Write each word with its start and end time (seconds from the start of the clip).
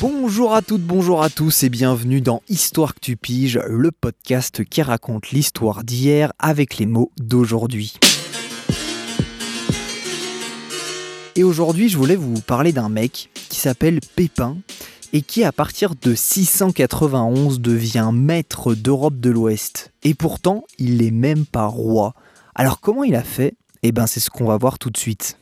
Bonjour 0.00 0.54
à 0.54 0.62
toutes, 0.62 0.82
bonjour 0.82 1.22
à 1.22 1.30
tous 1.30 1.62
et 1.62 1.68
bienvenue 1.68 2.20
dans 2.20 2.42
Histoire 2.48 2.94
que 2.94 3.00
tu 3.00 3.16
piges, 3.16 3.60
le 3.68 3.90
podcast 3.92 4.64
qui 4.64 4.82
raconte 4.82 5.30
l'histoire 5.30 5.84
d'hier 5.84 6.32
avec 6.38 6.78
les 6.78 6.86
mots 6.86 7.12
d'aujourd'hui. 7.18 7.94
Et 11.36 11.44
aujourd'hui, 11.44 11.88
je 11.88 11.96
voulais 11.96 12.16
vous 12.16 12.40
parler 12.40 12.72
d'un 12.72 12.88
mec 12.88 13.30
qui 13.48 13.58
s'appelle 13.58 14.00
Pépin 14.16 14.56
et 15.12 15.22
qui, 15.22 15.44
à 15.44 15.52
partir 15.52 15.94
de 15.94 16.14
691, 16.14 17.60
devient 17.60 18.10
maître 18.12 18.74
d'Europe 18.74 19.20
de 19.20 19.30
l'Ouest. 19.30 19.92
Et 20.02 20.14
pourtant, 20.14 20.64
il 20.78 20.98
n'est 20.98 21.12
même 21.12 21.46
pas 21.46 21.66
roi. 21.66 22.14
Alors, 22.54 22.80
comment 22.80 23.04
il 23.04 23.14
a 23.14 23.22
fait? 23.22 23.54
Eh 23.82 23.92
ben, 23.92 24.06
c'est 24.06 24.20
ce 24.20 24.30
qu'on 24.30 24.46
va 24.46 24.56
voir 24.56 24.78
tout 24.78 24.90
de 24.90 24.96
suite. 24.96 25.38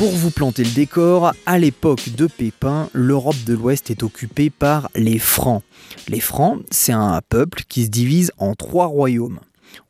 Pour 0.00 0.12
vous 0.12 0.30
planter 0.30 0.64
le 0.64 0.70
décor, 0.70 1.34
à 1.44 1.58
l'époque 1.58 2.14
de 2.16 2.26
Pépin, 2.26 2.88
l'Europe 2.94 3.44
de 3.44 3.52
l'Ouest 3.52 3.90
est 3.90 4.02
occupée 4.02 4.48
par 4.48 4.88
les 4.94 5.18
Francs. 5.18 5.62
Les 6.08 6.20
Francs, 6.20 6.62
c'est 6.70 6.94
un 6.94 7.20
peuple 7.28 7.64
qui 7.68 7.84
se 7.84 7.90
divise 7.90 8.32
en 8.38 8.54
trois 8.54 8.86
royaumes. 8.86 9.40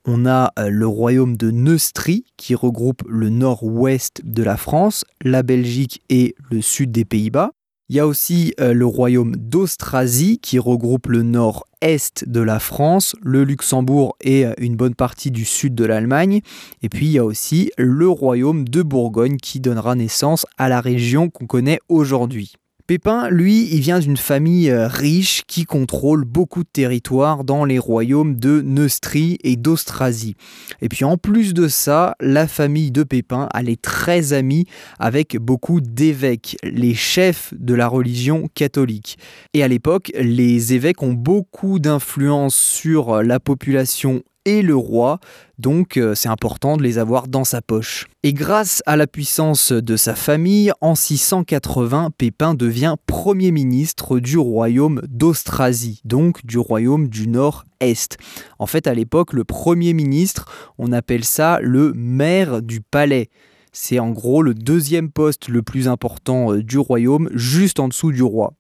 On 0.05 0.27
a 0.27 0.53
euh, 0.59 0.69
le 0.69 0.89
royaume 0.89 1.37
de 1.37 1.53
Neustrie 1.53 2.25
qui 2.37 2.57
regroupe 2.57 3.03
le 3.09 3.29
nord-ouest 3.29 4.23
de 4.25 4.43
la 4.43 4.57
France, 4.57 5.05
la 5.23 5.45
Belgique 5.45 6.03
et 6.09 6.35
le 6.51 6.61
sud 6.61 6.91
des 6.91 7.05
Pays-Bas. 7.05 7.53
Il 7.91 7.97
y 7.97 7.99
a 7.99 8.07
aussi 8.07 8.55
euh, 8.61 8.73
le 8.73 8.87
royaume 8.87 9.35
d'Austrasie 9.35 10.39
qui 10.39 10.61
regroupe 10.61 11.09
le 11.09 11.25
nord-est 11.25 12.25
de 12.25 12.41
la 12.41 12.61
France, 12.61 13.17
le 13.21 13.43
Luxembourg 13.43 14.15
et 14.21 14.47
euh, 14.47 14.53
une 14.59 14.77
bonne 14.77 14.95
partie 14.95 15.33
du 15.33 15.45
sud 15.45 15.75
de 15.75 15.85
l'Allemagne. 15.85 16.41
Et 16.83 16.89
puis 16.89 17.07
il 17.07 17.11
y 17.11 17.19
a 17.19 17.25
aussi 17.25 17.73
le 17.77 18.09
royaume 18.09 18.69
de 18.69 18.83
Bourgogne 18.83 19.39
qui 19.39 19.59
donnera 19.59 19.97
naissance 19.97 20.47
à 20.57 20.69
la 20.69 20.81
région 20.81 21.31
qu'on 21.31 21.47
connaît 21.47 21.81
aujourd'hui. 21.89 22.53
Pépin, 22.91 23.29
lui, 23.31 23.69
il 23.71 23.79
vient 23.79 24.01
d'une 24.01 24.17
famille 24.17 24.69
euh, 24.69 24.89
riche 24.89 25.43
qui 25.47 25.65
contrôle 25.65 26.25
beaucoup 26.25 26.65
de 26.65 26.69
territoires 26.69 27.45
dans 27.45 27.65
les 27.65 27.79
royaumes 27.79 28.35
de 28.35 28.63
Neustrie 28.63 29.39
et 29.45 29.55
d'Austrasie. 29.55 30.35
Et 30.83 30.89
puis 30.89 31.05
en 31.05 31.17
plus 31.17 31.55
de 31.55 31.69
ça, 31.69 32.17
la 32.19 32.49
famille 32.49 32.91
de 32.91 33.05
Pépin, 33.05 33.49
elle 33.55 33.69
est 33.69 33.81
très 33.81 34.33
amie 34.33 34.67
avec 34.99 35.37
beaucoup 35.37 35.81
d'évêques, 35.81 36.57
les 36.65 36.95
chefs 36.95 37.55
de 37.57 37.75
la 37.75 37.87
religion 37.87 38.49
catholique. 38.57 39.19
Et 39.55 39.63
à 39.63 39.69
l'époque, 39.69 40.11
les 40.19 40.75
évêques 40.75 41.05
ont 41.05 41.13
beaucoup 41.13 41.79
d'influence 41.79 42.57
sur 42.57 43.23
la 43.23 43.39
population 43.39 44.25
et 44.45 44.63
le 44.63 44.75
roi, 44.75 45.21
donc 45.59 45.97
euh, 45.97 46.15
c'est 46.15 46.29
important 46.29 46.77
de 46.77 46.83
les 46.83 46.99
avoir 46.99 47.29
dans 47.29 47.45
sa 47.45 47.61
poche. 47.61 48.07
Et 48.23 48.33
grâce 48.33 48.83
à 48.87 48.97
la 48.97 49.07
puissance 49.07 49.73
de 49.73 49.97
sa 49.97 50.15
famille, 50.15 50.73
en 50.81 50.95
680, 50.95 52.11
Pépin 52.17 52.55
devient 52.55 52.97
Premier 53.07 53.51
ministre 53.51 54.19
du 54.19 54.39
royaume 54.39 55.03
d'Austrasie, 55.09 56.01
donc 56.05 56.45
du 56.47 56.59
royaume 56.59 57.09
du 57.09 57.29
Nord-Est. 57.29 58.17
En 58.59 58.67
fait, 58.67 58.87
à 58.87 58.95
l'époque, 58.95 59.33
le 59.33 59.45
Premier 59.45 59.93
ministre, 59.93 60.47
on 60.79 60.93
appelle 60.93 61.25
ça 61.25 61.59
le 61.61 61.93
maire 61.95 62.63
du 62.63 62.81
palais. 62.81 63.29
C'est 63.73 63.99
en 63.99 64.11
gros 64.11 64.43
le 64.43 64.55
deuxième 64.55 65.11
poste 65.11 65.49
le 65.49 65.63
plus 65.63 65.87
important 65.87 66.53
euh, 66.53 66.63
du 66.63 66.79
royaume, 66.79 67.29
juste 67.35 67.79
en 67.79 67.89
dessous 67.89 68.13
du 68.13 68.23
roi. 68.23 68.55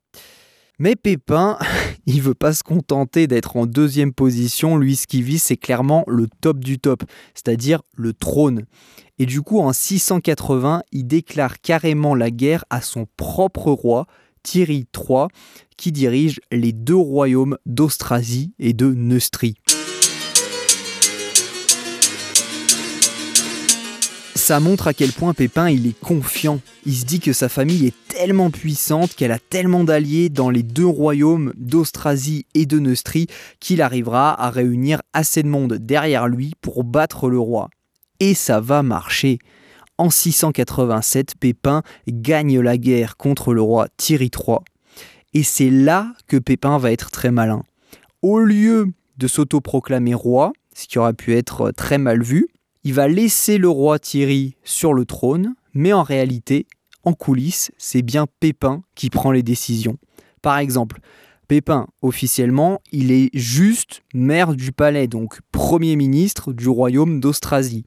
Mais 0.82 0.96
Pépin, 0.96 1.58
il 2.06 2.22
veut 2.22 2.34
pas 2.34 2.54
se 2.54 2.62
contenter 2.62 3.26
d'être 3.26 3.58
en 3.58 3.66
deuxième 3.66 4.14
position. 4.14 4.78
Lui, 4.78 4.96
ce 4.96 5.06
qu'il 5.06 5.22
vise, 5.22 5.42
c'est 5.42 5.58
clairement 5.58 6.04
le 6.08 6.26
top 6.40 6.58
du 6.58 6.78
top, 6.78 7.04
c'est-à-dire 7.34 7.82
le 7.94 8.14
trône. 8.14 8.64
Et 9.18 9.26
du 9.26 9.42
coup, 9.42 9.60
en 9.60 9.74
680, 9.74 10.82
il 10.90 11.06
déclare 11.06 11.60
carrément 11.60 12.14
la 12.14 12.30
guerre 12.30 12.64
à 12.70 12.80
son 12.80 13.06
propre 13.18 13.70
roi, 13.70 14.06
Thierry 14.42 14.86
III, 14.96 15.26
qui 15.76 15.92
dirige 15.92 16.40
les 16.50 16.72
deux 16.72 16.96
royaumes 16.96 17.58
d'Austrasie 17.66 18.54
et 18.58 18.72
de 18.72 18.86
Neustrie. 18.94 19.56
Ça 24.34 24.60
montre 24.60 24.86
à 24.86 24.94
quel 24.94 25.12
point 25.12 25.34
Pépin 25.34 25.68
il 25.68 25.86
est 25.86 25.98
confiant. 25.98 26.60
Il 26.86 26.94
se 26.94 27.04
dit 27.04 27.20
que 27.20 27.32
sa 27.32 27.48
famille 27.48 27.86
est 27.86 27.94
tellement 28.08 28.50
puissante, 28.50 29.14
qu'elle 29.14 29.32
a 29.32 29.38
tellement 29.38 29.84
d'alliés 29.84 30.28
dans 30.28 30.50
les 30.50 30.62
deux 30.62 30.86
royaumes 30.86 31.52
d'Austrasie 31.56 32.46
et 32.54 32.64
de 32.64 32.78
Neustrie 32.78 33.26
qu'il 33.58 33.82
arrivera 33.82 34.40
à 34.40 34.50
réunir 34.50 35.02
assez 35.12 35.42
de 35.42 35.48
monde 35.48 35.74
derrière 35.74 36.28
lui 36.28 36.54
pour 36.60 36.84
battre 36.84 37.28
le 37.28 37.38
roi. 37.38 37.70
Et 38.20 38.34
ça 38.34 38.60
va 38.60 38.82
marcher. 38.82 39.38
En 39.98 40.10
687, 40.10 41.34
Pépin 41.38 41.82
gagne 42.08 42.60
la 42.60 42.78
guerre 42.78 43.16
contre 43.16 43.52
le 43.52 43.62
roi 43.62 43.88
Thierry 43.96 44.30
III. 44.34 44.58
Et 45.34 45.42
c'est 45.42 45.70
là 45.70 46.12
que 46.26 46.36
Pépin 46.36 46.78
va 46.78 46.92
être 46.92 47.10
très 47.10 47.30
malin. 47.30 47.62
Au 48.22 48.38
lieu 48.38 48.92
de 49.18 49.26
s'autoproclamer 49.26 50.14
roi, 50.14 50.52
ce 50.74 50.86
qui 50.86 50.98
aurait 50.98 51.12
pu 51.12 51.34
être 51.34 51.72
très 51.72 51.98
mal 51.98 52.22
vu, 52.22 52.48
il 52.84 52.94
va 52.94 53.08
laisser 53.08 53.58
le 53.58 53.68
roi 53.68 53.98
Thierry 53.98 54.56
sur 54.64 54.94
le 54.94 55.04
trône, 55.04 55.54
mais 55.74 55.92
en 55.92 56.02
réalité, 56.02 56.66
en 57.04 57.12
coulisses, 57.12 57.70
c'est 57.78 58.02
bien 58.02 58.26
Pépin 58.40 58.82
qui 58.94 59.10
prend 59.10 59.32
les 59.32 59.42
décisions. 59.42 59.98
Par 60.42 60.58
exemple, 60.58 61.00
Pépin, 61.48 61.88
officiellement, 62.00 62.80
il 62.92 63.10
est 63.10 63.28
juste 63.34 64.02
maire 64.14 64.54
du 64.54 64.72
palais, 64.72 65.08
donc 65.08 65.40
premier 65.50 65.96
ministre 65.96 66.52
du 66.52 66.68
royaume 66.68 67.20
d'Austrasie. 67.20 67.84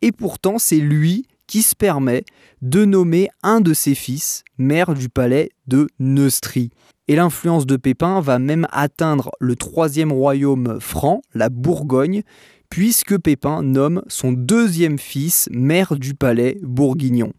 Et 0.00 0.12
pourtant, 0.12 0.58
c'est 0.58 0.78
lui 0.78 1.26
qui 1.46 1.62
se 1.62 1.76
permet 1.76 2.24
de 2.62 2.84
nommer 2.84 3.28
un 3.42 3.60
de 3.60 3.74
ses 3.74 3.94
fils 3.94 4.44
maire 4.56 4.94
du 4.94 5.08
palais 5.08 5.50
de 5.66 5.88
Neustrie. 5.98 6.70
Et 7.08 7.16
l'influence 7.16 7.66
de 7.66 7.76
Pépin 7.76 8.20
va 8.20 8.38
même 8.38 8.66
atteindre 8.70 9.30
le 9.38 9.56
troisième 9.56 10.12
royaume 10.12 10.80
franc, 10.80 11.20
la 11.34 11.50
Bourgogne, 11.50 12.22
puisque 12.72 13.18
Pépin 13.18 13.62
nomme 13.62 14.00
son 14.08 14.32
deuxième 14.32 14.98
fils 14.98 15.46
maire 15.52 15.94
du 15.94 16.14
palais 16.14 16.56
bourguignon. 16.62 17.34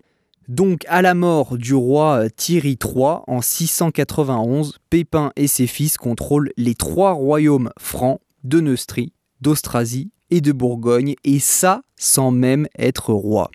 Donc 0.47 0.85
à 0.87 1.01
la 1.01 1.15
mort 1.15 1.57
du 1.57 1.73
roi 1.73 2.29
Thierry 2.29 2.77
III 2.79 3.21
en 3.25 3.41
691, 3.41 4.77
Pépin 4.91 5.31
et 5.35 5.47
ses 5.47 5.65
fils 5.65 5.97
contrôlent 5.97 6.51
les 6.55 6.75
trois 6.75 7.13
royaumes 7.13 7.71
francs 7.79 8.19
de 8.43 8.59
Neustrie, 8.59 9.11
d'Austrasie 9.41 10.11
et 10.29 10.39
de 10.39 10.51
Bourgogne, 10.51 11.15
et 11.23 11.39
ça 11.39 11.81
sans 11.97 12.29
même 12.29 12.67
être 12.77 13.11
roi. 13.11 13.49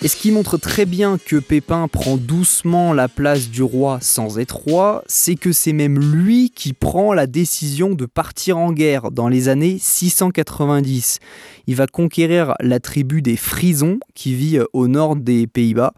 Et 0.00 0.06
ce 0.06 0.14
qui 0.14 0.30
montre 0.30 0.58
très 0.58 0.86
bien 0.86 1.18
que 1.18 1.36
Pépin 1.36 1.88
prend 1.88 2.16
doucement 2.16 2.92
la 2.92 3.08
place 3.08 3.48
du 3.48 3.64
roi 3.64 3.98
sans 4.00 4.38
être 4.38 4.54
roi, 4.54 5.02
c'est 5.08 5.34
que 5.34 5.50
c'est 5.50 5.72
même 5.72 5.98
lui 5.98 6.50
qui 6.50 6.72
prend 6.72 7.12
la 7.12 7.26
décision 7.26 7.90
de 7.90 8.06
partir 8.06 8.58
en 8.58 8.70
guerre 8.70 9.10
dans 9.10 9.26
les 9.26 9.48
années 9.48 9.76
690. 9.80 11.18
Il 11.66 11.74
va 11.74 11.88
conquérir 11.88 12.54
la 12.60 12.78
tribu 12.78 13.22
des 13.22 13.36
Frisons 13.36 13.98
qui 14.14 14.34
vit 14.34 14.60
au 14.72 14.86
nord 14.86 15.16
des 15.16 15.48
Pays-Bas. 15.48 15.94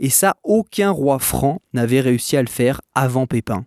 Et 0.00 0.10
ça, 0.10 0.34
aucun 0.42 0.90
roi 0.90 1.20
franc 1.20 1.60
n'avait 1.72 2.00
réussi 2.00 2.36
à 2.36 2.42
le 2.42 2.48
faire 2.48 2.80
avant 2.96 3.28
Pépin. 3.28 3.64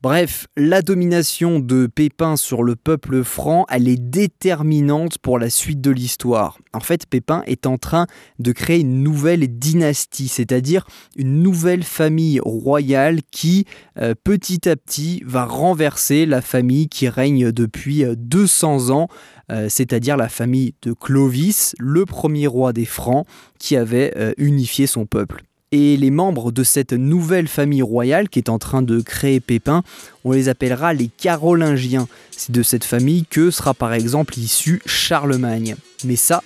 Bref, 0.00 0.46
la 0.56 0.80
domination 0.80 1.58
de 1.58 1.88
Pépin 1.92 2.36
sur 2.36 2.62
le 2.62 2.76
peuple 2.76 3.24
franc, 3.24 3.66
elle 3.68 3.88
est 3.88 4.00
déterminante 4.00 5.18
pour 5.18 5.40
la 5.40 5.50
suite 5.50 5.80
de 5.80 5.90
l'histoire. 5.90 6.56
En 6.72 6.78
fait, 6.78 7.06
Pépin 7.06 7.42
est 7.46 7.66
en 7.66 7.78
train 7.78 8.06
de 8.38 8.52
créer 8.52 8.78
une 8.78 9.02
nouvelle 9.02 9.58
dynastie, 9.58 10.28
c'est-à-dire 10.28 10.86
une 11.16 11.42
nouvelle 11.42 11.82
famille 11.82 12.38
royale 12.38 13.22
qui, 13.32 13.64
euh, 13.98 14.14
petit 14.22 14.68
à 14.68 14.76
petit, 14.76 15.20
va 15.26 15.44
renverser 15.44 16.26
la 16.26 16.42
famille 16.42 16.88
qui 16.88 17.08
règne 17.08 17.50
depuis 17.50 18.04
200 18.16 18.90
euh, 18.90 18.92
ans, 18.92 19.08
euh, 19.50 19.66
c'est-à-dire 19.68 20.16
la 20.16 20.28
famille 20.28 20.74
de 20.82 20.92
Clovis, 20.92 21.74
le 21.80 22.06
premier 22.06 22.46
roi 22.46 22.72
des 22.72 22.84
Francs, 22.84 23.26
qui 23.58 23.74
avait 23.74 24.14
unifié 24.38 24.86
son 24.86 25.06
peuple. 25.06 25.42
Et 25.70 25.96
les 25.98 26.10
membres 26.10 26.50
de 26.50 26.64
cette 26.64 26.94
nouvelle 26.94 27.48
famille 27.48 27.82
royale 27.82 28.28
qui 28.28 28.38
est 28.38 28.48
en 28.48 28.58
train 28.58 28.80
de 28.80 29.00
créer 29.00 29.38
Pépin, 29.40 29.82
on 30.24 30.32
les 30.32 30.48
appellera 30.48 30.94
les 30.94 31.08
Carolingiens. 31.08 32.08
C'est 32.30 32.52
de 32.52 32.62
cette 32.62 32.84
famille 32.84 33.26
que 33.28 33.50
sera 33.50 33.74
par 33.74 33.92
exemple 33.92 34.38
issu 34.38 34.80
Charlemagne. 34.86 35.76
Mais 36.04 36.16
ça, 36.16 36.42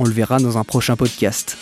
on 0.00 0.04
le 0.04 0.10
verra 0.10 0.40
dans 0.40 0.58
un 0.58 0.64
prochain 0.64 0.96
podcast. 0.96 1.56